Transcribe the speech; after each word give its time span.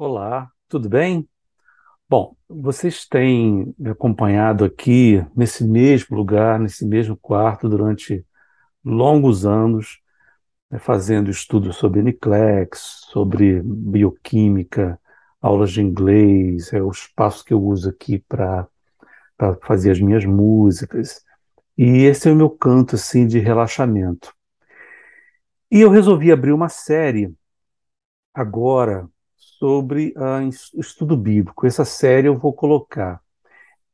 Olá, 0.00 0.48
tudo 0.68 0.88
bem? 0.88 1.28
Bom, 2.08 2.36
vocês 2.48 3.04
têm 3.04 3.74
me 3.76 3.90
acompanhado 3.90 4.64
aqui 4.64 5.26
nesse 5.34 5.64
mesmo 5.66 6.16
lugar, 6.16 6.60
nesse 6.60 6.86
mesmo 6.86 7.16
quarto, 7.16 7.68
durante 7.68 8.24
longos 8.84 9.44
anos, 9.44 9.98
né, 10.70 10.78
fazendo 10.78 11.28
estudos 11.28 11.74
sobre 11.78 12.00
NCLEX, 12.00 12.78
sobre 13.10 13.60
bioquímica, 13.60 15.00
aulas 15.42 15.72
de 15.72 15.82
inglês, 15.82 16.72
é 16.72 16.80
o 16.80 16.92
espaço 16.92 17.44
que 17.44 17.52
eu 17.52 17.60
uso 17.60 17.90
aqui 17.90 18.20
para 18.20 18.68
fazer 19.64 19.90
as 19.90 20.00
minhas 20.00 20.24
músicas. 20.24 21.24
E 21.76 22.04
esse 22.04 22.28
é 22.28 22.32
o 22.32 22.36
meu 22.36 22.50
canto 22.50 22.94
assim 22.94 23.26
de 23.26 23.40
relaxamento. 23.40 24.32
E 25.68 25.80
eu 25.80 25.90
resolvi 25.90 26.30
abrir 26.30 26.52
uma 26.52 26.68
série 26.68 27.34
agora 28.32 29.10
sobre 29.38 30.12
uh, 30.16 30.48
estudo 30.80 31.16
bíblico. 31.16 31.66
Essa 31.66 31.84
série 31.84 32.28
eu 32.28 32.36
vou 32.36 32.52
colocar 32.52 33.20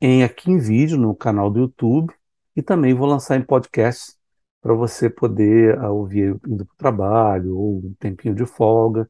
em 0.01 0.25
aqui 0.25 0.51
em 0.51 0.59
vídeo 0.59 0.99
no 0.99 1.15
canal 1.15 1.51
do 1.51 1.61
YouTube 1.61 2.13
e 2.57 2.63
também 2.63 2.95
vou 2.95 3.07
lançar 3.07 3.37
em 3.37 3.43
podcast 3.43 4.15
para 4.61 4.75
você 4.75 5.11
poder 5.11 5.79
uh, 5.79 5.93
ouvir 5.93 6.37
indo 6.47 6.65
para 6.67 6.75
o 6.75 6.77
trabalho 6.79 7.57
ou 7.57 7.79
um 7.79 7.95
tempinho 7.99 8.35
de 8.35 8.47
folga. 8.47 9.09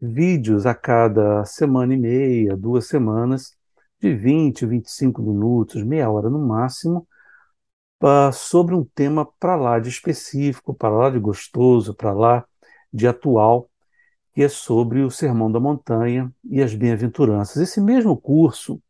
Vídeos 0.00 0.66
a 0.66 0.74
cada 0.74 1.44
semana 1.44 1.94
e 1.94 1.96
meia, 1.96 2.56
duas 2.56 2.86
semanas, 2.86 3.56
de 4.00 4.14
20, 4.14 4.66
25 4.66 5.22
minutos, 5.22 5.82
meia 5.84 6.10
hora 6.10 6.30
no 6.30 6.38
máximo, 6.38 7.06
uh, 8.02 8.32
sobre 8.32 8.74
um 8.74 8.84
tema 8.84 9.26
para 9.38 9.56
lá 9.56 9.78
de 9.78 9.88
específico, 9.88 10.74
para 10.74 10.90
lá 10.90 11.10
de 11.10 11.18
gostoso, 11.18 11.94
para 11.94 12.12
lá 12.12 12.44
de 12.92 13.06
atual 13.06 13.70
que 14.32 14.42
é 14.42 14.48
sobre 14.48 15.02
o 15.02 15.10
Sermão 15.10 15.50
da 15.50 15.60
Montanha 15.60 16.32
e 16.44 16.62
as 16.62 16.74
Bem-aventuranças. 16.74 17.56
Esse 17.56 17.80
mesmo 17.80 18.16
curso 18.16 18.80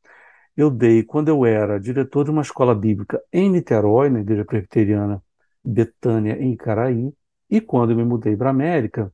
eu 0.57 0.71
dei 0.71 1.03
quando 1.03 1.29
eu 1.29 1.47
era 1.47 1.81
diretor 1.81 2.25
de 2.25 2.31
uma 2.31 2.43
escola 2.43 2.75
bíblica 2.75 3.23
em 3.33 3.51
Niterói, 3.51 4.11
na 4.11 4.21
Igreja 4.21 4.45
Presbiteriana 4.45 5.23
Betânia, 5.65 6.37
em 6.39 6.53
Icaraí, 6.53 7.13
e 7.49 7.61
quando 7.61 7.91
eu 7.91 7.97
me 7.97 8.05
mudei 8.05 8.37
para 8.37 8.49
a 8.49 8.53
América, 8.53 9.13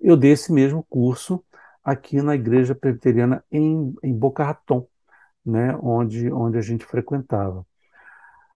eu 0.00 0.16
dei 0.16 0.32
esse 0.32 0.52
mesmo 0.52 0.84
curso 0.88 1.44
aqui 1.84 2.22
na 2.22 2.34
Igreja 2.34 2.74
Presbiteriana 2.74 3.44
em, 3.50 3.94
em 4.02 4.14
Boca 4.14 4.44
Raton, 4.44 4.86
né, 5.44 5.76
onde, 5.82 6.30
onde 6.32 6.58
a 6.58 6.62
gente 6.62 6.84
frequentava. 6.84 7.66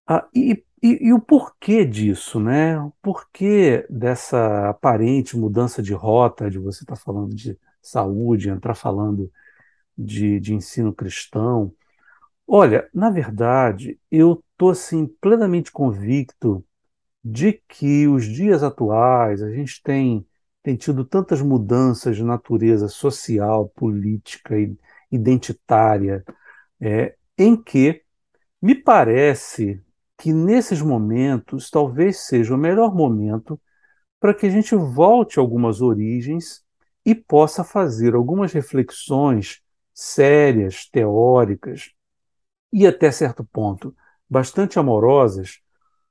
Ah, 0.06 0.26
e 0.34 0.64
e, 0.82 1.08
e, 1.08 1.12
o 1.12 1.20
porquê 1.20 1.84
disso, 1.84 2.38
né? 2.38 2.78
O 2.78 2.92
porquê 3.02 3.86
dessa 3.88 4.68
aparente 4.70 5.36
mudança 5.36 5.82
de 5.82 5.94
rota, 5.94 6.50
de 6.50 6.58
você 6.58 6.84
estar 6.84 6.96
tá 6.96 7.00
falando 7.02 7.34
de 7.34 7.58
saúde, 7.80 8.50
entrar 8.50 8.74
falando 8.74 9.30
de, 9.96 10.40
de 10.40 10.54
ensino 10.54 10.94
cristão? 10.94 11.72
Olha, 12.46 12.88
na 12.94 13.10
verdade, 13.10 13.98
eu 14.10 14.42
estou 14.52 14.70
assim, 14.70 15.06
plenamente 15.20 15.72
convicto 15.72 16.64
de 17.24 17.54
que 17.68 18.06
os 18.08 18.24
dias 18.26 18.62
atuais 18.62 19.42
a 19.42 19.50
gente 19.50 19.82
tem, 19.82 20.26
tem 20.62 20.76
tido 20.76 21.04
tantas 21.04 21.42
mudanças 21.42 22.16
de 22.16 22.24
natureza 22.24 22.88
social, 22.88 23.68
política 23.70 24.58
e 24.58 24.76
identitária, 25.10 26.24
é, 26.80 27.16
em 27.38 27.56
que 27.60 28.02
me 28.62 28.74
parece 28.74 29.82
que 30.18 30.32
nesses 30.32 30.80
momentos 30.80 31.70
talvez 31.70 32.26
seja 32.26 32.54
o 32.54 32.58
melhor 32.58 32.94
momento 32.94 33.60
para 34.18 34.34
que 34.34 34.46
a 34.46 34.50
gente 34.50 34.74
volte 34.74 35.38
a 35.38 35.42
algumas 35.42 35.80
origens 35.80 36.64
e 37.04 37.14
possa 37.14 37.62
fazer 37.62 38.14
algumas 38.14 38.52
reflexões 38.52 39.60
sérias, 39.92 40.88
teóricas 40.90 41.92
e 42.72 42.86
até 42.86 43.10
certo 43.10 43.44
ponto 43.44 43.94
bastante 44.28 44.78
amorosas 44.78 45.60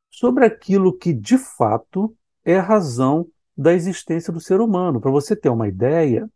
sobre 0.09 0.45
aquilo 0.45 0.97
que 0.97 1.11
de 1.13 1.37
fato 1.37 2.15
é 2.43 2.57
a 2.57 2.61
razão 2.61 3.27
da 3.57 3.73
existência 3.73 4.31
do 4.31 4.39
ser 4.39 4.61
humano. 4.61 5.01
Para 5.01 5.11
você 5.11 5.35
ter 5.35 5.49
uma 5.49 5.67
ideia, 5.67 6.29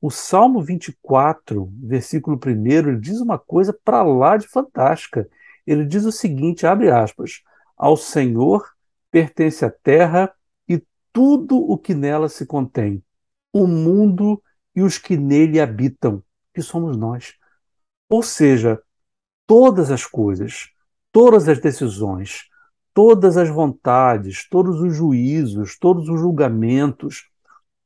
o 0.00 0.10
Salmo 0.10 0.62
24, 0.62 1.68
versículo 1.82 2.38
1, 2.44 2.66
ele 2.66 3.00
diz 3.00 3.20
uma 3.20 3.38
coisa 3.38 3.76
para 3.84 4.02
lá 4.02 4.36
de 4.36 4.46
fantástica 4.46 5.28
ele 5.66 5.84
diz 5.84 6.04
o 6.04 6.12
seguinte, 6.12 6.66
abre 6.66 6.90
aspas, 6.90 7.42
ao 7.76 7.96
Senhor 7.96 8.70
pertence 9.10 9.64
a 9.64 9.70
terra 9.70 10.32
e 10.68 10.82
tudo 11.12 11.58
o 11.58 11.76
que 11.76 11.94
nela 11.94 12.28
se 12.28 12.46
contém, 12.46 13.02
o 13.52 13.66
mundo 13.66 14.42
e 14.74 14.82
os 14.82 14.98
que 14.98 15.16
nele 15.16 15.60
habitam, 15.60 16.22
que 16.54 16.62
somos 16.62 16.96
nós. 16.96 17.34
Ou 18.08 18.22
seja, 18.22 18.80
todas 19.46 19.90
as 19.90 20.04
coisas, 20.04 20.70
todas 21.10 21.48
as 21.48 21.58
decisões, 21.58 22.48
todas 22.92 23.36
as 23.36 23.48
vontades, 23.48 24.48
todos 24.48 24.80
os 24.80 24.94
juízos, 24.94 25.78
todos 25.78 26.08
os 26.08 26.20
julgamentos, 26.20 27.28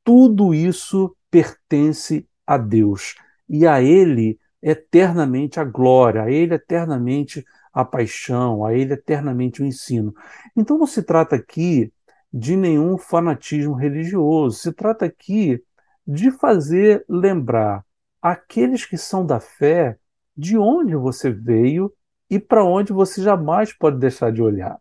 tudo 0.03 0.53
isso 0.53 1.15
pertence 1.29 2.27
a 2.45 2.57
Deus. 2.57 3.15
E 3.47 3.65
a 3.65 3.81
Ele 3.81 4.39
eternamente 4.61 5.59
a 5.59 5.63
glória, 5.63 6.23
a 6.23 6.31
Ele 6.31 6.53
eternamente 6.53 7.45
a 7.73 7.85
paixão, 7.85 8.65
a 8.65 8.73
ele 8.73 8.93
eternamente 8.93 9.61
o 9.61 9.65
ensino. 9.65 10.13
Então 10.55 10.77
não 10.77 10.87
se 10.87 11.03
trata 11.03 11.35
aqui 11.35 11.91
de 12.33 12.55
nenhum 12.55 12.97
fanatismo 12.97 13.73
religioso, 13.73 14.57
se 14.57 14.71
trata 14.73 15.05
aqui 15.05 15.61
de 16.05 16.31
fazer 16.31 17.05
lembrar 17.07 17.85
aqueles 18.21 18.85
que 18.85 18.97
são 18.97 19.25
da 19.25 19.39
fé 19.39 19.97
de 20.35 20.57
onde 20.57 20.95
você 20.95 21.29
veio 21.29 21.93
e 22.29 22.39
para 22.39 22.63
onde 22.63 22.93
você 22.93 23.21
jamais 23.21 23.73
pode 23.73 23.97
deixar 23.97 24.31
de 24.31 24.41
olhar. 24.41 24.79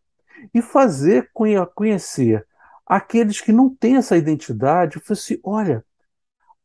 E 0.55 0.63
fazer 0.63 1.31
conhecer 1.75 2.47
aqueles 2.87 3.41
que 3.41 3.53
não 3.53 3.75
têm 3.75 3.97
essa 3.97 4.17
identidade, 4.17 5.01
assim, 5.11 5.39
olha, 5.45 5.85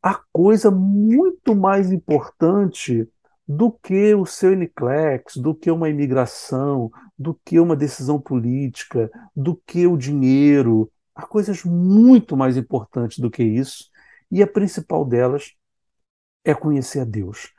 a 0.02 0.14
coisa 0.32 0.70
muito 0.70 1.54
mais 1.54 1.90
importante 1.90 3.08
do 3.46 3.70
que 3.70 4.14
o 4.14 4.26
seu 4.26 4.52
NCLEX, 4.52 5.36
do 5.36 5.54
que 5.54 5.70
uma 5.70 5.88
imigração, 5.88 6.90
do 7.18 7.34
que 7.44 7.60
uma 7.60 7.76
decisão 7.76 8.20
política, 8.20 9.10
do 9.34 9.54
que 9.66 9.86
o 9.86 9.96
dinheiro. 9.96 10.90
Há 11.14 11.26
coisas 11.26 11.64
muito 11.64 12.36
mais 12.36 12.56
importantes 12.56 13.18
do 13.18 13.30
que 13.30 13.44
isso, 13.44 13.90
e 14.30 14.42
a 14.42 14.46
principal 14.46 15.04
delas 15.04 15.54
é 16.44 16.54
conhecer 16.54 17.00
a 17.00 17.04
Deus. 17.04 17.52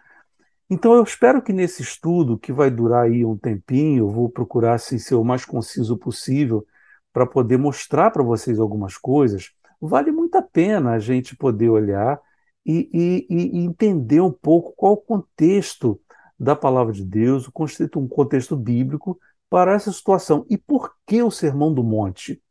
Então 0.70 0.94
eu 0.94 1.04
espero 1.04 1.42
que 1.42 1.54
nesse 1.54 1.82
estudo, 1.82 2.38
que 2.38 2.52
vai 2.52 2.70
durar 2.70 3.06
aí 3.06 3.24
um 3.24 3.38
tempinho, 3.38 4.04
eu 4.04 4.10
vou 4.10 4.30
procurar 4.30 4.74
assim, 4.74 5.00
ser 5.00 5.16
o 5.16 5.24
mais 5.24 5.46
conciso 5.46 5.98
possível 5.98 6.66
para 7.14 7.26
poder 7.26 7.58
mostrar 7.58 8.12
para 8.12 8.22
vocês 8.22 8.60
algumas 8.60 8.98
coisas. 8.98 9.52
Vale 9.80 10.12
muito 10.12 10.38
a 10.38 10.42
pena 10.42 10.92
a 10.92 11.00
gente 11.00 11.36
poder 11.36 11.70
olhar 11.70 12.20
e, 12.68 13.26
e, 13.30 13.60
e 13.60 13.66
entender 13.66 14.20
um 14.20 14.32
pouco 14.32 14.74
qual 14.76 14.94
o 14.94 14.98
contexto 14.98 16.00
da 16.38 16.56
palavra 16.56 16.94
de 16.94 17.04
Deus, 17.04 17.48
o 17.48 17.52
um 17.96 18.08
contexto 18.08 18.56
bíblico 18.56 19.18
para 19.50 19.74
essa 19.74 19.92
situação. 19.92 20.46
E 20.50 20.58
por 20.58 20.94
que 21.06 21.24
o 21.24 21.32
Sermão 21.32 21.74
do 21.74 21.84
Monte? 21.84 22.42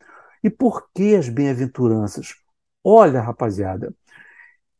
E 0.42 0.48
por 0.48 0.88
que 0.94 1.14
as 1.14 1.28
bem-aventuranças? 1.28 2.34
Olha, 2.82 3.20
rapaziada, 3.20 3.94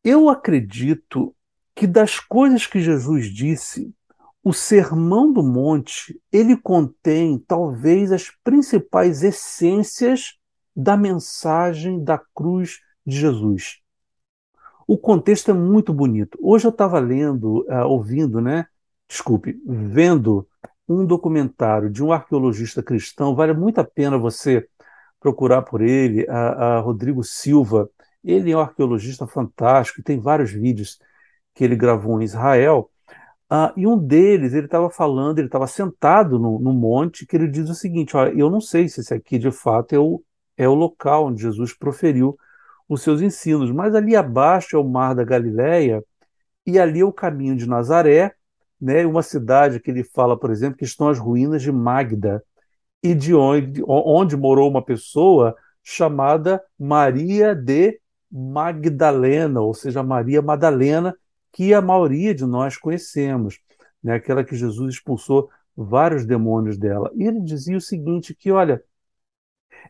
eu 0.03 0.29
acredito 0.29 1.35
que 1.75 1.87
das 1.87 2.19
coisas 2.19 2.67
que 2.67 2.81
Jesus 2.81 3.27
disse, 3.27 3.95
o 4.43 4.53
Sermão 4.53 5.33
do 5.33 5.43
Monte, 5.43 6.21
ele 6.33 6.57
contém 6.57 7.39
talvez 7.47 8.13
as 8.13 8.31
principais 8.43 9.23
essências 9.23 10.39
da 10.75 10.97
mensagem 10.97 12.03
da 12.03 12.17
cruz 12.35 12.79
de 13.05 13.19
Jesus. 13.19 13.81
O 14.87 14.97
contexto 14.97 15.51
é 15.51 15.55
muito 15.55 15.93
bonito. 15.93 16.39
Hoje 16.41 16.67
eu 16.67 16.71
estava 16.71 16.99
lendo, 17.01 17.67
uh, 17.69 17.87
ouvindo, 17.89 18.41
né? 18.41 18.67
Desculpe, 19.09 19.61
vendo 19.67 20.47
um 20.89 21.05
documentário 21.05 21.91
de 21.91 22.05
um 22.05 22.13
arqueologista 22.13 22.83
cristão. 22.83 23.35
Vale 23.35 23.53
muito 23.53 23.81
a 23.81 23.85
pena 23.85 24.17
você 24.17 24.69
procurar 25.19 25.63
por 25.63 25.81
ele, 25.81 26.25
a, 26.29 26.77
a 26.77 26.81
Rodrigo 26.81 27.25
Silva. 27.25 27.91
Ele 28.23 28.53
é 28.53 28.57
um 28.57 28.61
arqueologista 28.61 29.27
fantástico, 29.27 30.03
tem 30.03 30.21
vários 30.21 30.53
vídeos 30.53 31.01
que 31.53 31.65
ele 31.65 31.75
gravou 31.75 32.21
em 32.21 32.25
Israel. 32.25 32.89
Uh, 33.51 33.73
e 33.77 33.87
um 33.87 33.99
deles, 33.99 34.55
ele 34.55 34.67
estava 34.67 34.89
falando, 34.91 35.39
ele 35.39 35.49
estava 35.49 35.67
sentado 35.67 36.39
no, 36.39 36.61
no, 36.61 36.73
monte, 36.73 37.27
que 37.27 37.37
ele 37.37 37.49
diz 37.49 37.69
o 37.69 37.75
seguinte: 37.75 38.17
olha, 38.17 38.33
eu 38.39 38.51
não 38.51 38.61
sei 38.61 38.89
se 38.89 39.01
esse 39.01 39.15
aqui 39.15 39.39
de 39.39 39.51
fato 39.51 39.95
é 39.95 39.99
o, 39.99 40.23
é 40.57 40.69
o 40.69 40.75
local 40.75 41.27
onde 41.27 41.43
Jesus 41.43 41.73
proferiu 41.75 42.39
os 42.89 43.03
seus 43.03 43.21
ensinos. 43.21 43.71
Mas 43.71 43.95
ali 43.95 44.15
abaixo 44.17 44.77
é 44.77 44.79
o 44.79 44.85
Mar 44.85 45.15
da 45.15 45.25
Galileia 45.25 46.03
e 46.67 46.79
ali 46.79 47.01
é 47.01 47.05
o 47.05 47.13
caminho 47.13 47.57
de 47.57 47.69
Nazaré, 47.69 48.35
né, 48.81 49.07
uma 49.07 49.23
cidade 49.23 49.81
que 49.81 49.91
ele 49.91 50.05
fala, 50.05 50.39
por 50.39 50.51
exemplo, 50.51 50.77
que 50.77 50.85
estão 50.85 51.09
as 51.09 51.19
ruínas 51.19 51.63
de 51.63 51.73
Magda 51.73 52.43
e 53.03 53.15
de 53.15 53.35
onde, 53.35 53.83
onde 53.87 54.37
morou 54.37 54.69
uma 54.69 54.85
pessoa 54.85 55.57
chamada 55.83 56.63
Maria 56.79 57.55
de 57.55 58.01
Magdalena, 58.31 59.61
ou 59.61 59.73
seja, 59.73 60.03
Maria 60.03 60.43
Madalena, 60.43 61.17
que 61.53 61.73
a 61.73 61.81
maioria 61.81 62.35
de 62.35 62.45
nós 62.45 62.77
conhecemos, 62.77 63.61
né? 64.03 64.15
aquela 64.15 64.45
que 64.45 64.57
Jesus 64.57 64.95
expulsou 64.95 65.49
vários 65.77 66.27
demônios 66.27 66.77
dela. 66.77 67.11
E 67.15 67.25
ele 67.25 67.41
dizia 67.41 67.77
o 67.77 67.81
seguinte: 67.81 68.35
que 68.35 68.51
olha, 68.51 68.83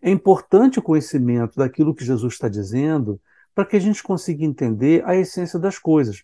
é 0.03 0.11
importante 0.11 0.79
o 0.79 0.83
conhecimento 0.83 1.57
daquilo 1.57 1.95
que 1.95 2.05
Jesus 2.05 2.35
está 2.35 2.49
dizendo 2.49 3.21
para 3.55 3.65
que 3.65 3.77
a 3.77 3.81
gente 3.81 4.03
consiga 4.03 4.45
entender 4.45 5.03
a 5.07 5.17
essência 5.17 5.59
das 5.59 5.79
coisas. 5.79 6.23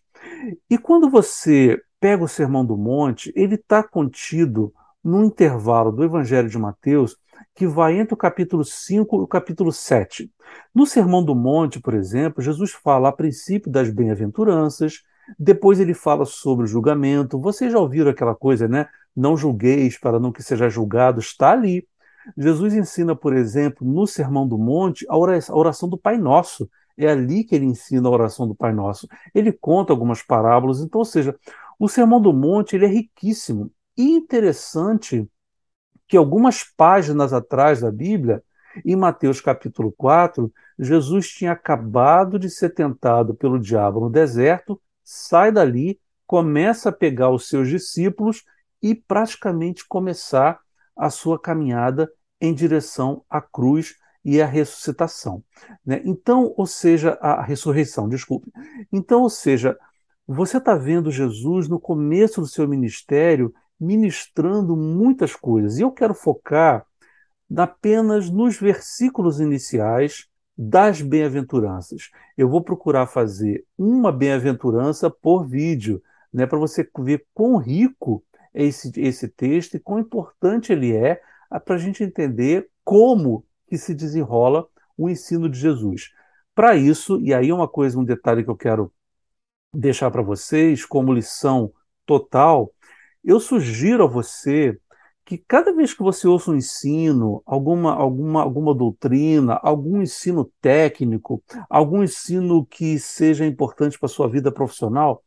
E 0.68 0.76
quando 0.76 1.08
você 1.08 1.80
pega 1.98 2.22
o 2.22 2.28
Sermão 2.28 2.64
do 2.64 2.76
Monte, 2.76 3.32
ele 3.34 3.54
está 3.54 3.82
contido 3.82 4.72
no 5.02 5.24
intervalo 5.24 5.90
do 5.90 6.04
Evangelho 6.04 6.48
de 6.48 6.58
Mateus, 6.58 7.16
que 7.54 7.66
vai 7.66 7.98
entre 7.98 8.14
o 8.14 8.16
capítulo 8.16 8.64
5 8.64 9.16
e 9.16 9.24
o 9.24 9.26
capítulo 9.26 9.72
7. 9.72 10.30
No 10.74 10.86
Sermão 10.86 11.24
do 11.24 11.34
Monte, 11.34 11.80
por 11.80 11.94
exemplo, 11.94 12.42
Jesus 12.42 12.72
fala 12.72 13.08
a 13.08 13.12
princípio 13.12 13.70
das 13.70 13.90
bem-aventuranças, 13.90 15.02
depois 15.38 15.80
ele 15.80 15.94
fala 15.94 16.24
sobre 16.24 16.64
o 16.64 16.68
julgamento. 16.68 17.40
Vocês 17.40 17.72
já 17.72 17.78
ouviram 17.78 18.10
aquela 18.10 18.34
coisa, 18.34 18.68
né? 18.68 18.88
Não 19.14 19.36
julgueis 19.36 19.98
para 19.98 20.18
não 20.18 20.32
que 20.32 20.42
seja 20.42 20.68
julgado, 20.68 21.20
está 21.20 21.52
ali. 21.52 21.86
Jesus 22.36 22.74
ensina, 22.74 23.14
por 23.14 23.34
exemplo, 23.34 23.86
no 23.86 24.06
Sermão 24.06 24.46
do 24.46 24.58
Monte, 24.58 25.06
a 25.08 25.16
oração 25.16 25.88
do 25.88 25.98
Pai 25.98 26.18
Nosso. 26.18 26.68
É 26.96 27.08
ali 27.08 27.42
que 27.42 27.54
ele 27.54 27.64
ensina 27.64 28.08
a 28.08 28.12
oração 28.12 28.46
do 28.46 28.54
Pai 28.54 28.72
Nosso. 28.72 29.08
Ele 29.34 29.52
conta 29.52 29.92
algumas 29.92 30.22
parábolas, 30.22 30.80
então, 30.80 30.98
ou 30.98 31.04
seja, 31.04 31.34
o 31.78 31.88
Sermão 31.88 32.20
do 32.20 32.32
Monte 32.32 32.76
ele 32.76 32.84
é 32.84 32.88
riquíssimo. 32.88 33.70
E 33.96 34.10
interessante 34.12 35.28
que 36.06 36.16
algumas 36.16 36.64
páginas 36.76 37.32
atrás 37.32 37.80
da 37.80 37.90
Bíblia, 37.90 38.42
em 38.84 38.96
Mateus 38.96 39.40
capítulo 39.40 39.92
4, 39.92 40.52
Jesus 40.78 41.28
tinha 41.28 41.52
acabado 41.52 42.38
de 42.38 42.48
ser 42.48 42.70
tentado 42.70 43.34
pelo 43.34 43.58
diabo 43.58 44.00
no 44.00 44.10
deserto, 44.10 44.80
sai 45.02 45.52
dali, 45.52 45.98
começa 46.26 46.88
a 46.88 46.92
pegar 46.92 47.30
os 47.30 47.48
seus 47.48 47.68
discípulos 47.68 48.44
e 48.82 48.94
praticamente 48.94 49.86
começar 49.86 50.58
a 51.02 51.10
sua 51.10 51.36
caminhada 51.36 52.08
em 52.40 52.54
direção 52.54 53.24
à 53.28 53.40
cruz 53.40 53.96
e 54.24 54.40
à 54.40 54.46
ressuscitação. 54.46 55.42
Né? 55.84 56.00
Então, 56.04 56.54
ou 56.56 56.64
seja, 56.64 57.18
a 57.20 57.42
ressurreição, 57.42 58.08
desculpe. 58.08 58.52
Então, 58.92 59.22
ou 59.22 59.28
seja, 59.28 59.76
você 60.24 60.58
está 60.58 60.76
vendo 60.76 61.10
Jesus 61.10 61.68
no 61.68 61.80
começo 61.80 62.40
do 62.40 62.46
seu 62.46 62.68
ministério 62.68 63.52
ministrando 63.80 64.76
muitas 64.76 65.34
coisas. 65.34 65.76
E 65.76 65.82
eu 65.82 65.90
quero 65.90 66.14
focar 66.14 66.86
apenas 67.56 68.30
nos 68.30 68.56
versículos 68.56 69.40
iniciais 69.40 70.28
das 70.56 71.02
bem-aventuranças. 71.02 72.10
Eu 72.38 72.48
vou 72.48 72.62
procurar 72.62 73.08
fazer 73.08 73.64
uma 73.76 74.12
bem-aventurança 74.12 75.10
por 75.10 75.48
vídeo, 75.48 76.00
né, 76.32 76.46
para 76.46 76.60
você 76.60 76.88
ver 77.00 77.26
quão 77.34 77.56
rico 77.56 78.22
esse, 78.54 78.92
esse 79.00 79.28
texto 79.28 79.74
e 79.74 79.80
quão 79.80 79.98
importante 79.98 80.72
ele 80.72 80.94
é 80.94 81.20
para 81.64 81.74
a 81.74 81.78
gente 81.78 82.02
entender 82.02 82.68
como 82.84 83.44
que 83.66 83.78
se 83.78 83.94
desenrola 83.94 84.66
o 84.96 85.08
ensino 85.08 85.48
de 85.48 85.58
Jesus. 85.58 86.10
Para 86.54 86.76
isso, 86.76 87.20
e 87.20 87.32
aí 87.32 87.48
é 87.50 87.54
uma 87.54 87.68
coisa, 87.68 87.98
um 87.98 88.04
detalhe 88.04 88.44
que 88.44 88.50
eu 88.50 88.56
quero 88.56 88.92
deixar 89.72 90.10
para 90.10 90.22
vocês 90.22 90.84
como 90.84 91.12
lição 91.12 91.72
total, 92.04 92.72
eu 93.24 93.40
sugiro 93.40 94.04
a 94.04 94.06
você 94.06 94.78
que 95.24 95.38
cada 95.38 95.72
vez 95.72 95.94
que 95.94 96.02
você 96.02 96.26
ouça 96.26 96.50
um 96.50 96.56
ensino, 96.56 97.42
alguma, 97.46 97.94
alguma, 97.94 98.42
alguma 98.42 98.74
doutrina, 98.74 99.54
algum 99.62 100.02
ensino 100.02 100.50
técnico, 100.60 101.42
algum 101.70 102.02
ensino 102.02 102.66
que 102.66 102.98
seja 102.98 103.46
importante 103.46 103.98
para 103.98 104.06
a 104.06 104.10
sua 104.10 104.28
vida 104.28 104.50
profissional, 104.52 105.22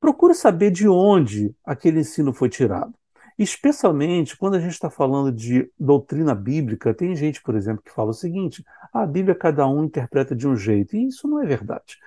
procure 0.00 0.34
saber 0.34 0.70
de 0.70 0.88
onde 0.88 1.54
aquele 1.64 2.00
ensino 2.00 2.32
foi 2.32 2.48
tirado. 2.48 2.94
Especialmente 3.38 4.36
quando 4.36 4.54
a 4.54 4.60
gente 4.60 4.72
está 4.72 4.88
falando 4.88 5.30
de 5.30 5.70
doutrina 5.78 6.34
bíblica, 6.34 6.94
tem 6.94 7.14
gente, 7.14 7.42
por 7.42 7.54
exemplo, 7.54 7.82
que 7.82 7.92
fala 7.92 8.10
o 8.10 8.14
seguinte: 8.14 8.64
a 8.92 9.04
Bíblia 9.04 9.34
cada 9.34 9.66
um 9.68 9.84
interpreta 9.84 10.34
de 10.34 10.48
um 10.48 10.56
jeito, 10.56 10.96
e 10.96 11.06
isso 11.06 11.28
não 11.28 11.42
é 11.42 11.46
verdade. 11.46 11.98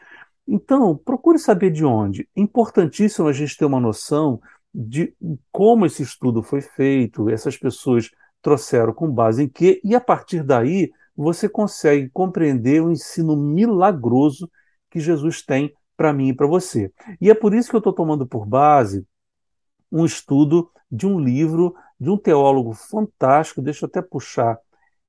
Então, 0.47 0.97
procure 0.97 1.37
saber 1.37 1.69
de 1.69 1.85
onde. 1.85 2.27
É 2.35 2.41
importantíssimo 2.41 3.27
a 3.27 3.33
gente 3.33 3.55
ter 3.55 3.65
uma 3.65 3.79
noção 3.79 4.41
de 4.73 5.13
como 5.51 5.85
esse 5.85 6.01
estudo 6.01 6.41
foi 6.41 6.61
feito, 6.61 7.29
essas 7.29 7.55
pessoas 7.55 8.09
trouxeram 8.41 8.93
com 8.93 9.11
base 9.11 9.43
em 9.43 9.47
quê, 9.47 9.79
e 9.83 9.93
a 9.95 10.01
partir 10.01 10.43
daí 10.43 10.91
você 11.15 11.49
consegue 11.49 12.09
compreender 12.09 12.81
o 12.81 12.91
ensino 12.91 13.35
milagroso 13.35 14.49
que 14.89 14.99
Jesus 14.99 15.43
tem 15.43 15.73
para 15.99 16.13
mim 16.13 16.29
e 16.29 16.33
para 16.33 16.47
você. 16.47 16.93
E 17.19 17.29
é 17.29 17.35
por 17.35 17.53
isso 17.53 17.69
que 17.69 17.75
eu 17.75 17.79
estou 17.79 17.91
tomando 17.91 18.25
por 18.25 18.45
base 18.45 19.05
um 19.91 20.05
estudo 20.05 20.71
de 20.89 21.05
um 21.05 21.19
livro 21.19 21.75
de 21.99 22.09
um 22.09 22.15
teólogo 22.15 22.71
fantástico, 22.71 23.61
deixa 23.61 23.83
eu 23.83 23.87
até 23.87 24.01
puxar 24.01 24.57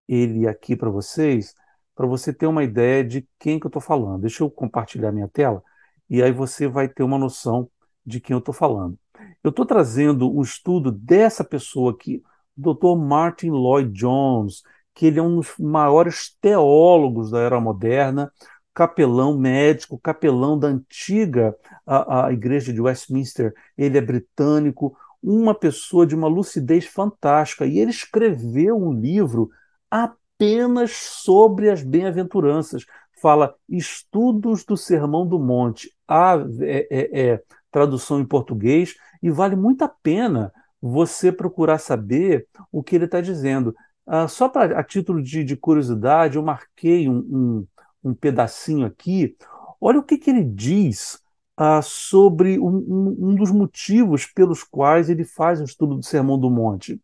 ele 0.09 0.49
aqui 0.49 0.75
para 0.75 0.91
vocês, 0.91 1.55
para 1.95 2.09
você 2.09 2.33
ter 2.33 2.49
uma 2.49 2.65
ideia 2.65 3.05
de 3.05 3.25
quem 3.39 3.61
que 3.61 3.67
eu 3.67 3.69
estou 3.69 3.81
falando. 3.81 4.23
Deixa 4.23 4.43
eu 4.43 4.51
compartilhar 4.51 5.13
minha 5.13 5.29
tela 5.29 5.63
e 6.09 6.21
aí 6.21 6.33
você 6.33 6.67
vai 6.67 6.89
ter 6.89 7.05
uma 7.05 7.17
noção 7.17 7.71
de 8.05 8.19
quem 8.19 8.35
eu 8.35 8.41
estou 8.41 8.53
falando. 8.53 8.99
Eu 9.45 9.51
estou 9.51 9.65
trazendo 9.65 10.29
um 10.29 10.43
estudo 10.43 10.91
dessa 10.91 11.45
pessoa 11.45 11.93
aqui, 11.93 12.21
o 12.59 12.75
Dr. 12.75 13.01
Martin 13.01 13.51
Lloyd 13.51 13.93
Jones, 13.93 14.65
que 14.93 15.07
ele 15.07 15.21
é 15.21 15.23
um 15.23 15.37
dos 15.37 15.55
maiores 15.57 16.37
teólogos 16.41 17.31
da 17.31 17.39
era 17.39 17.61
moderna, 17.61 18.33
capelão 18.75 19.37
médico, 19.37 19.99
capelão 19.99 20.59
da 20.59 20.69
antiga 20.69 21.55
a, 21.87 22.27
a 22.27 22.33
igreja 22.33 22.73
de 22.73 22.81
Westminster. 22.81 23.55
Ele 23.77 23.99
é 23.99 24.00
britânico, 24.00 24.97
uma 25.23 25.55
pessoa 25.55 26.07
de 26.07 26.15
uma 26.15 26.29
lucidez 26.29 26.87
fantástica. 26.87 27.67
E 27.67 27.79
ele 27.79 27.91
escreveu 27.91 28.77
um 28.77 28.93
livro 28.93 29.50
apenas 29.91 30.93
sobre 30.93 31.71
as 31.71 31.83
bem-aventuranças. 31.83 32.85
Fala 33.21 33.55
Estudos 33.69 34.65
do 34.65 34.77
Sermão 34.77 35.27
do 35.27 35.39
Monte, 35.39 35.93
a 36.09 36.37
é, 36.61 36.87
é, 36.91 37.21
é, 37.21 37.43
tradução 37.71 38.19
em 38.19 38.25
português, 38.25 38.95
e 39.23 39.31
vale 39.31 39.55
muito 39.55 39.83
a 39.85 39.89
pena 39.89 40.50
você 40.81 41.31
procurar 41.31 41.79
saber 41.79 42.47
o 42.73 42.83
que 42.83 42.97
ele 42.97 43.05
está 43.05 43.21
dizendo. 43.21 43.75
Ah, 44.07 44.27
só 44.27 44.49
para 44.49 44.79
a 44.79 44.83
título 44.83 45.23
de, 45.23 45.45
de, 45.45 45.57
curiosidade, 45.57 46.37
eu 46.37 46.43
marquei 46.43 47.09
um, 47.09 47.19
um, 47.19 47.67
um, 48.02 48.14
pedacinho 48.14 48.87
aqui. 48.87 49.37
Olha 49.80 49.99
o 49.99 50.02
que, 50.02 50.19
que 50.19 50.30
ele 50.30 50.45
diz 50.45 51.21
ah, 51.57 51.83
sobre 51.83 52.59
um, 52.59 53.16
um 53.19 53.35
dos 53.35 53.50
motivos 53.50 54.26
pelos 54.26 54.62
quais 54.62 55.11
ele 55.11 55.25
faz 55.25 55.61
o 55.61 55.64
estudo 55.64 55.97
do 55.97 56.04
Sermão 56.04 56.38
do 56.38 56.50
Monte. 56.50 57.00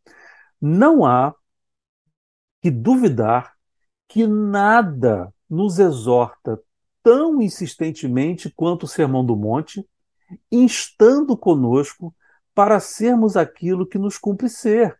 Não 0.60 1.04
há 1.04 1.34
que 2.62 2.70
duvidar 2.70 3.54
que 4.08 4.26
nada 4.26 5.32
nos 5.48 5.78
exorta 5.78 6.60
tão 7.02 7.40
insistentemente 7.40 8.50
quanto 8.50 8.84
o 8.84 8.88
Sermão 8.88 9.24
do 9.24 9.36
Monte, 9.36 9.86
instando 10.50 11.36
conosco 11.36 12.14
para 12.54 12.80
sermos 12.80 13.36
aquilo 13.36 13.86
que 13.86 13.98
nos 13.98 14.18
cumpre 14.18 14.48
ser, 14.48 14.98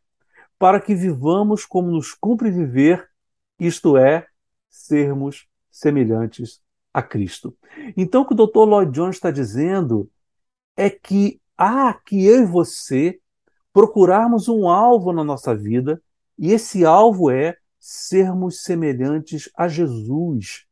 para 0.58 0.80
que 0.80 0.94
vivamos 0.94 1.64
como 1.64 1.90
nos 1.90 2.12
cumpre 2.12 2.50
viver, 2.50 3.08
isto 3.58 3.96
é, 3.96 4.26
sermos 4.68 5.46
semelhantes 5.76 6.60
a 6.92 7.02
Cristo. 7.02 7.54
Então, 7.96 8.22
o 8.22 8.26
que 8.26 8.32
o 8.32 8.46
Dr. 8.46 8.64
Lloyd 8.64 8.90
Jones 8.90 9.16
está 9.16 9.30
dizendo 9.30 10.08
é 10.74 10.88
que 10.88 11.38
há 11.56 11.92
que 11.92 12.24
eu 12.24 12.42
e 12.42 12.46
você 12.46 13.20
procurarmos 13.72 14.48
um 14.48 14.68
alvo 14.68 15.12
na 15.12 15.22
nossa 15.22 15.54
vida, 15.54 16.02
e 16.38 16.50
esse 16.52 16.84
alvo 16.84 17.30
é 17.30 17.56
sermos 17.78 18.62
semelhantes 18.62 19.50
a 19.54 19.68
Jesus. 19.68 20.64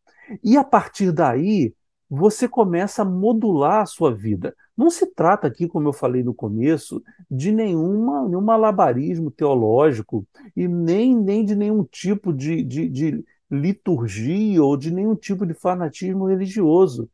E 0.43 0.57
a 0.57 0.65
partir 0.65 1.13
daí, 1.13 1.75
você 2.09 2.49
começa 2.49 3.03
a 3.03 3.05
modular 3.05 3.83
a 3.83 3.87
sua 3.87 4.15
vida. 4.15 4.57
Não 4.75 4.89
se 4.89 5.07
trata 5.07 5.47
aqui, 5.47 5.69
como 5.69 5.89
eu 5.89 5.93
falei 5.93 6.23
no 6.23 6.33
começo, 6.35 7.03
de 7.31 7.53
nenhuma, 7.53 8.27
nenhum 8.27 8.41
malabarismo 8.41 9.31
teológico 9.31 10.27
e 10.57 10.67
nem, 10.67 11.15
nem 11.15 11.45
de 11.45 11.55
nenhum 11.55 11.85
tipo 11.85 12.33
de, 12.33 12.63
de, 12.65 12.89
de 12.89 13.25
liturgia 13.55 14.63
ou 14.63 14.77
de 14.77 14.91
nenhum 14.91 15.15
tipo 15.15 15.47
de 15.47 15.55
fanatismo 15.55 16.27
religioso, 16.27 17.11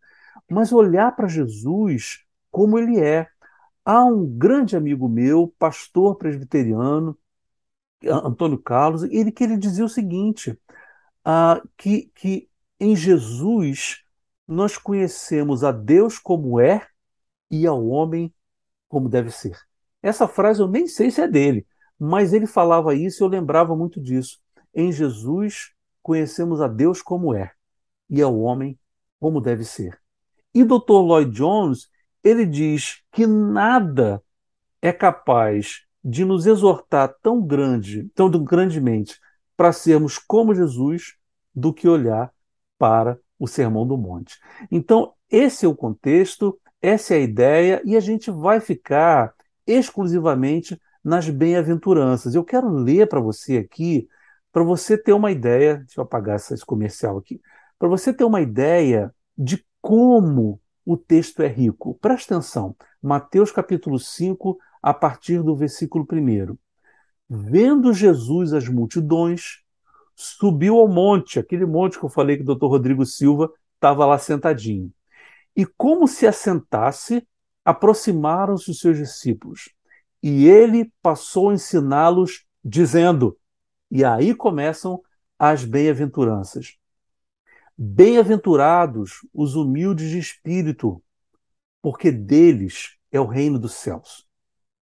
mas 0.49 0.73
olhar 0.73 1.15
para 1.15 1.29
Jesus 1.29 2.25
como 2.51 2.79
ele 2.79 2.99
é. 3.01 3.29
Há 3.85 4.05
um 4.05 4.27
grande 4.27 4.77
amigo 4.77 5.09
meu, 5.09 5.55
pastor 5.59 6.17
presbiteriano, 6.17 7.17
Antônio 8.05 8.59
Carlos, 8.59 9.03
ele 9.05 9.33
que 9.33 9.45
ele 9.45 9.57
dizia 9.57 9.85
o 9.85 9.89
seguinte, 9.89 10.59
uh, 11.27 11.67
que, 11.77 12.11
que 12.15 12.49
em 12.79 12.97
Jesus 12.97 14.03
nós 14.47 14.79
conhecemos 14.79 15.63
a 15.63 15.71
Deus 15.71 16.19
como 16.19 16.61
é 16.61 16.87
e 17.51 17.67
ao 17.67 17.87
homem 17.87 18.33
como 18.89 19.09
deve 19.09 19.31
ser. 19.31 19.57
Essa 20.03 20.27
frase 20.27 20.61
eu 20.61 20.69
nem 20.69 20.87
sei 20.87 21.11
se 21.11 21.21
é 21.21 21.29
dele, 21.29 21.67
mas 21.99 22.33
ele 22.33 22.47
falava 22.47 22.95
isso 22.95 23.23
e 23.23 23.25
eu 23.25 23.29
lembrava 23.29 23.77
muito 23.77 24.01
disso. 24.01 24.41
Em 24.75 24.91
Jesus 24.91 25.73
conhecemos 26.11 26.61
a 26.61 26.67
Deus 26.67 27.00
como 27.00 27.33
é 27.33 27.52
e 28.09 28.21
ao 28.21 28.37
homem 28.37 28.76
como 29.21 29.40
deve 29.40 29.62
ser. 29.62 29.97
E 30.52 30.64
Dr. 30.64 30.90
Lloyd 30.90 31.31
Jones, 31.31 31.88
ele 32.25 32.45
diz 32.45 33.00
que 33.12 33.29
nada 33.29 34.21
é 34.83 34.93
capaz 34.93 35.85
de 36.02 36.25
nos 36.25 36.47
exortar 36.47 37.14
tão 37.23 37.40
grande, 37.40 38.11
tão 38.12 38.29
grandemente, 38.43 39.21
para 39.57 39.73
sermos 39.73 40.19
como 40.19 40.52
Jesus, 40.52 41.14
do 41.55 41.73
que 41.73 41.87
olhar 41.87 42.33
para 42.76 43.17
o 43.38 43.47
Sermão 43.47 43.87
do 43.87 43.97
Monte. 43.97 44.40
Então, 44.69 45.12
esse 45.31 45.64
é 45.64 45.69
o 45.69 45.76
contexto, 45.76 46.59
essa 46.83 47.14
é 47.14 47.19
a 47.19 47.21
ideia, 47.21 47.83
e 47.85 47.97
a 47.97 48.00
gente 48.00 48.33
vai 48.33 48.59
ficar 48.59 49.33
exclusivamente 49.64 50.76
nas 51.05 51.31
bem-aventuranças. 51.31 52.35
Eu 52.35 52.43
quero 52.43 52.69
ler 52.69 53.09
para 53.09 53.21
você 53.21 53.59
aqui, 53.59 54.09
para 54.52 54.62
você 54.62 54.99
ter 54.99 55.12
uma 55.12 55.30
ideia, 55.30 55.78
deixa 55.78 56.00
eu 56.00 56.04
apagar 56.04 56.37
esse 56.37 56.64
comercial 56.64 57.19
aqui, 57.19 57.40
para 57.78 57.88
você 57.88 58.12
ter 58.12 58.25
uma 58.25 58.40
ideia 58.40 59.14
de 59.37 59.64
como 59.80 60.61
o 60.85 60.97
texto 60.97 61.42
é 61.42 61.47
rico. 61.47 61.95
Presta 62.00 62.35
atenção, 62.35 62.76
Mateus 63.02 63.52
capítulo 63.52 63.99
5, 63.99 64.59
a 64.83 64.92
partir 64.92 65.42
do 65.42 65.54
versículo 65.57 66.07
1. 66.11 66.57
Vendo 67.28 67.92
Jesus 67.92 68.52
as 68.52 68.69
multidões, 68.69 69.62
subiu 70.16 70.76
ao 70.76 70.88
monte, 70.88 71.38
aquele 71.38 71.64
monte 71.64 71.99
que 71.99 72.04
eu 72.04 72.11
falei 72.11 72.37
que 72.37 72.42
o 72.42 72.47
doutor 72.47 72.69
Rodrigo 72.69 73.07
Silva 73.07 73.52
estava 73.75 74.04
lá 74.04 74.19
sentadinho. 74.19 74.92
E 75.57 75.64
como 75.64 76.07
se 76.07 76.26
assentasse, 76.26 77.26
aproximaram-se 77.64 78.71
os 78.71 78.80
seus 78.80 78.99
discípulos. 78.99 79.71
E 80.23 80.47
ele 80.47 80.92
passou 81.00 81.50
a 81.50 81.54
ensiná-los, 81.54 82.45
dizendo: 82.64 83.38
E 83.91 84.05
aí 84.05 84.35
começam 84.35 85.03
as 85.39 85.65
bem-aventuranças. 85.65 86.77
Bem-aventurados 87.77 89.27
os 89.33 89.57
humildes 89.57 90.11
de 90.11 90.19
espírito, 90.19 91.03
porque 91.83 92.13
deles 92.13 92.97
é 93.11 93.19
o 93.19 93.27
reino 93.27 93.59
dos 93.59 93.75
céus. 93.75 94.27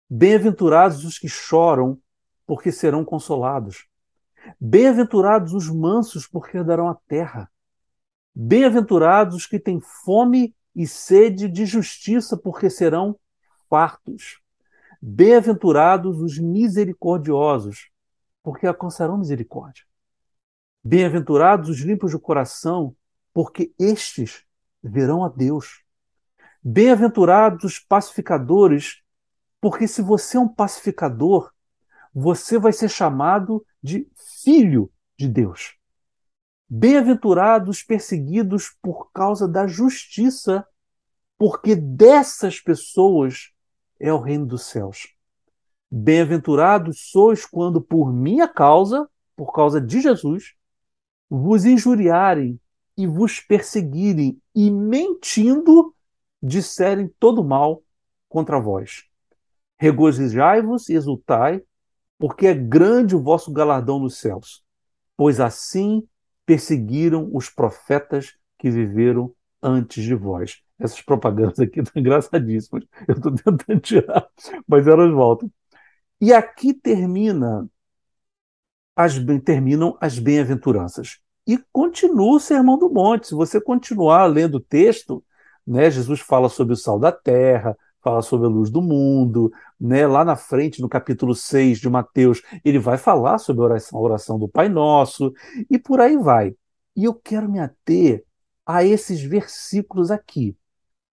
Bem-aventurados 0.09 1.05
os 1.05 1.19
que 1.19 1.29
choram, 1.29 1.99
porque 2.47 2.71
serão 2.71 3.05
consolados. 3.05 3.87
Bem-aventurados 4.61 5.55
os 5.55 5.71
mansos, 5.71 6.27
porque 6.27 6.59
herdarão 6.59 6.89
a 6.89 6.95
terra. 7.09 7.51
Bem-aventurados 8.35 9.35
os 9.35 9.47
que 9.47 9.59
têm 9.59 9.81
fome 9.81 10.55
e 10.77 10.87
sede 10.87 11.49
de 11.49 11.67
justiça, 11.67 12.37
porque 12.37 12.69
serão 12.69 13.19
fartos. 13.69 14.41
Bem-aventurados 15.01 16.21
os 16.21 16.39
misericordiosos, 16.39 17.92
porque 18.43 18.67
alcançarão 18.67 19.19
misericórdia. 19.19 19.85
Bem-aventurados 20.85 21.69
os 21.69 21.79
limpos 21.79 22.11
de 22.11 22.19
coração, 22.19 22.97
porque 23.33 23.73
estes 23.79 24.45
verão 24.83 25.25
a 25.25 25.29
Deus. 25.29 25.83
Bem-aventurados 26.63 27.65
os 27.65 27.79
pacificadores, 27.79 29.01
porque 29.61 29.87
se 29.87 30.03
você 30.03 30.37
é 30.37 30.41
um 30.41 30.49
pacificador, 30.49 31.53
você 32.13 32.59
vai 32.59 32.73
ser 32.73 32.89
chamado 32.89 33.65
de 33.83 34.09
filho 34.43 34.91
de 35.17 35.29
Deus. 35.29 35.77
Bem-aventurados 36.69 37.83
perseguidos 37.83 38.75
por 38.83 39.11
causa 39.13 39.47
da 39.47 39.67
justiça, 39.67 40.67
porque 41.39 41.77
dessas 41.77 42.61
pessoas 42.61 43.53
é 44.01 44.13
o 44.13 44.21
reino 44.21 44.47
dos 44.47 44.65
céus. 44.65 45.15
Bem-aventurados 45.95 47.11
sois 47.11 47.45
quando 47.45 47.79
por 47.79 48.11
minha 48.11 48.49
causa, 48.49 49.07
por 49.37 49.53
causa 49.53 49.79
de 49.79 50.01
Jesus, 50.01 50.55
vos 51.29 51.67
injuriarem 51.67 52.59
e 52.97 53.07
vos 53.07 53.41
perseguirem 53.41 54.41
e 54.55 54.71
mentindo 54.71 55.95
disserem 56.43 57.13
todo 57.21 57.45
mal 57.45 57.83
contra 58.27 58.59
vós. 58.59 59.05
Regozijai-vos 59.79 60.89
e 60.89 60.95
exultai, 60.95 61.61
porque 62.19 62.47
é 62.47 62.55
grande 62.55 63.15
o 63.15 63.23
vosso 63.23 63.53
galardão 63.53 63.99
nos 63.99 64.17
céus, 64.17 64.65
pois 65.15 65.41
assim 65.41 66.09
perseguiram 66.47 67.29
os 67.35 67.51
profetas 67.51 68.35
que 68.59 68.71
viveram 68.71 69.35
antes 69.63 70.03
de 70.03 70.15
vós. 70.15 70.63
Essas 70.79 71.03
propagandas 71.03 71.61
aqui 71.61 71.81
estão 71.81 72.01
engraçadíssimas. 72.01 72.87
Eu 73.07 73.15
estou 73.15 73.35
tentando 73.35 73.81
tirar, 73.81 74.27
mas 74.67 74.87
elas 74.87 75.13
voltam. 75.13 75.53
E 76.23 76.33
aqui 76.33 76.73
termina 76.73 77.69
as, 78.95 79.14
terminam 79.45 79.99
as 80.00 80.21
bem-aventuranças. 80.21 81.19
E 81.45 81.59
continua 81.73 82.37
o 82.37 82.38
Sermão 82.38 82.79
do 82.79 82.88
Monte. 82.88 83.26
Se 83.26 83.35
você 83.35 83.61
continuar 83.61 84.26
lendo 84.26 84.59
o 84.59 84.61
texto, 84.61 85.25
né, 85.67 85.91
Jesus 85.91 86.21
fala 86.21 86.49
sobre 86.49 86.75
o 86.75 86.76
sal 86.76 86.97
da 87.00 87.11
terra, 87.11 87.76
fala 88.00 88.23
sobre 88.23 88.47
a 88.47 88.50
luz 88.50 88.71
do 88.71 88.81
mundo, 88.81 89.50
né? 89.81 90.07
Lá 90.07 90.25
na 90.25 90.37
frente, 90.37 90.81
no 90.81 90.88
capítulo 90.88 91.35
6 91.35 91.81
de 91.81 91.91
Mateus, 91.91 92.41
ele 92.64 92.79
vai 92.79 92.97
falar 92.97 93.38
sobre 93.38 93.62
a 93.62 93.64
oração, 93.64 93.99
a 93.99 94.02
oração 94.02 94.38
do 94.38 94.49
Pai 94.49 94.69
Nosso, 94.69 95.33
e 95.69 95.76
por 95.76 96.00
aí 96.00 96.17
vai. 96.17 96.55
E 96.95 97.02
eu 97.02 97.14
quero 97.14 97.50
me 97.50 97.59
ater 97.59 98.25
a 98.64 98.85
esses 98.85 99.21
versículos 99.21 100.12
aqui. 100.12 100.57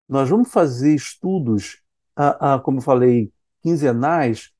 Nós 0.08 0.30
vamos 0.30 0.52
fazer 0.52 0.94
estudos, 0.94 1.82
ah, 2.16 2.54
ah, 2.54 2.60
como 2.60 2.78
eu 2.78 2.84
falei, 2.84 3.32
quinzenais, 3.64 4.52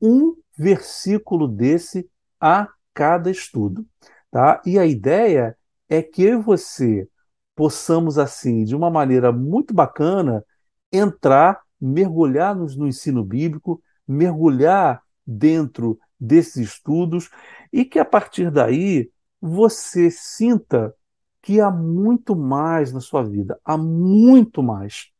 um 0.00 0.36
versículo 0.56 1.48
desse 1.48 2.08
a 2.40 2.68
cada 2.94 3.30
estudo. 3.30 3.86
Tá? 4.30 4.60
E 4.64 4.78
a 4.78 4.86
ideia 4.86 5.56
é 5.88 6.02
que 6.02 6.22
eu 6.22 6.40
e 6.40 6.42
você 6.42 7.08
possamos, 7.54 8.18
assim, 8.18 8.64
de 8.64 8.76
uma 8.76 8.90
maneira 8.90 9.32
muito 9.32 9.72
bacana, 9.72 10.44
entrar, 10.92 11.62
mergulhar 11.80 12.54
no, 12.54 12.66
no 12.66 12.86
ensino 12.86 13.24
bíblico, 13.24 13.82
mergulhar 14.06 15.02
dentro 15.26 15.98
desses 16.18 16.56
estudos 16.56 17.30
e 17.72 17.84
que 17.84 17.98
a 17.98 18.04
partir 18.04 18.50
daí 18.50 19.10
você 19.40 20.10
sinta 20.10 20.94
que 21.42 21.60
há 21.60 21.70
muito 21.70 22.34
mais 22.34 22.92
na 22.92 23.00
sua 23.00 23.22
vida, 23.22 23.58
há 23.64 23.76
muito 23.76 24.62
mais 24.62 25.10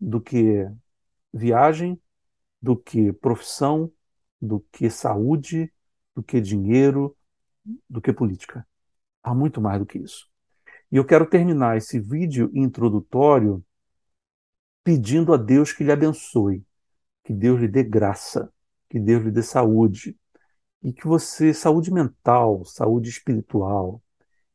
do 0.00 0.20
que 0.20 0.66
viagem, 1.32 2.00
do 2.60 2.76
que 2.76 3.12
profissão, 3.12 3.90
do 4.40 4.60
que 4.72 4.88
saúde, 4.90 5.72
do 6.14 6.22
que 6.22 6.40
dinheiro, 6.40 7.16
do 7.88 8.00
que 8.00 8.12
política. 8.12 8.66
Há 9.22 9.34
muito 9.34 9.60
mais 9.60 9.78
do 9.78 9.86
que 9.86 9.98
isso. 9.98 10.26
E 10.90 10.96
eu 10.96 11.04
quero 11.04 11.28
terminar 11.28 11.76
esse 11.76 12.00
vídeo 12.00 12.50
introdutório 12.54 13.64
pedindo 14.82 15.34
a 15.34 15.36
Deus 15.36 15.72
que 15.72 15.84
lhe 15.84 15.92
abençoe, 15.92 16.64
que 17.22 17.32
Deus 17.32 17.60
lhe 17.60 17.68
dê 17.68 17.82
graça, 17.82 18.50
que 18.88 18.98
Deus 18.98 19.22
lhe 19.22 19.30
dê 19.30 19.42
saúde, 19.42 20.16
e 20.82 20.92
que 20.92 21.06
você, 21.06 21.52
saúde 21.52 21.92
mental, 21.92 22.64
saúde 22.64 23.10
espiritual, 23.10 24.02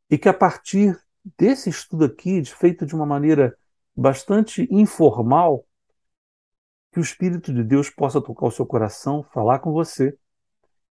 e 0.09 0.17
que 0.17 0.27
a 0.27 0.33
partir 0.33 0.97
desse 1.37 1.69
estudo 1.69 2.05
aqui, 2.05 2.43
feito 2.45 2.85
de 2.85 2.95
uma 2.95 3.05
maneira 3.05 3.55
bastante 3.95 4.67
informal, 4.71 5.65
que 6.93 6.99
o 6.99 7.01
Espírito 7.01 7.51
de 7.51 7.63
Deus 7.63 7.89
possa 7.89 8.21
tocar 8.21 8.45
o 8.45 8.51
seu 8.51 8.65
coração, 8.67 9.23
falar 9.33 9.59
com 9.59 9.71
você 9.71 10.15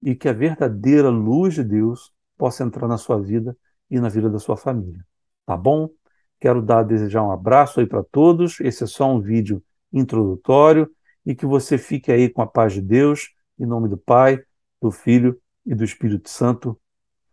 e 0.00 0.14
que 0.14 0.28
a 0.28 0.32
verdadeira 0.32 1.08
luz 1.10 1.54
de 1.54 1.64
Deus 1.64 2.12
possa 2.36 2.62
entrar 2.62 2.86
na 2.86 2.96
sua 2.96 3.20
vida 3.20 3.56
e 3.90 3.98
na 3.98 4.08
vida 4.08 4.30
da 4.30 4.38
sua 4.38 4.56
família. 4.56 5.04
Tá 5.44 5.56
bom? 5.56 5.90
Quero 6.38 6.62
dar 6.62 6.84
desejar 6.84 7.24
um 7.24 7.32
abraço 7.32 7.80
aí 7.80 7.86
para 7.86 8.04
todos. 8.04 8.60
Esse 8.60 8.84
é 8.84 8.86
só 8.86 9.12
um 9.12 9.20
vídeo 9.20 9.60
introdutório 9.92 10.88
e 11.26 11.34
que 11.34 11.44
você 11.44 11.76
fique 11.76 12.12
aí 12.12 12.28
com 12.28 12.42
a 12.42 12.46
paz 12.46 12.74
de 12.74 12.80
Deus, 12.80 13.34
em 13.58 13.66
nome 13.66 13.88
do 13.88 13.98
Pai, 13.98 14.40
do 14.80 14.92
Filho 14.92 15.36
e 15.66 15.74
do 15.74 15.82
Espírito 15.82 16.30
Santo. 16.30 16.80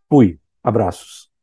Fui. 0.09 0.39
Abraços. 0.63 1.34